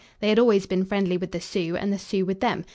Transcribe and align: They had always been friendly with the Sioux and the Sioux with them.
They 0.19 0.29
had 0.29 0.39
always 0.39 0.65
been 0.65 0.83
friendly 0.83 1.15
with 1.15 1.31
the 1.31 1.39
Sioux 1.39 1.75
and 1.75 1.93
the 1.93 1.99
Sioux 1.99 2.25
with 2.25 2.39
them. 2.39 2.65